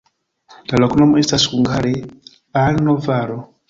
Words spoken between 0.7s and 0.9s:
La